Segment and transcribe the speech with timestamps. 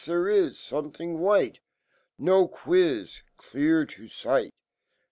[0.03, 1.59] fhcre is Some thing white!
[2.19, 4.49] ]SJb quiz; Clear toTight.